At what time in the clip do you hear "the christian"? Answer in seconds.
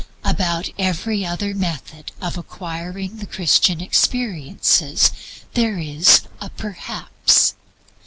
3.17-3.79